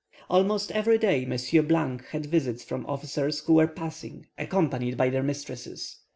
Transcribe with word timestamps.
Almost 0.31 0.71
every 0.71 0.97
day 0.97 1.25
Monsieur 1.25 1.61
had 2.09 2.25
visits 2.25 2.63
from 2.63 2.87
officers 2.87 3.41
who 3.41 3.53
were 3.53 3.67
passing, 3.67 4.25
accompanied 4.35 4.97
by 4.97 5.09
their 5.09 5.21
mistresses. 5.21 5.97